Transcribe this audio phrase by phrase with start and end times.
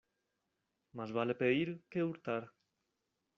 [0.93, 2.51] Más vale pedir que hurtar.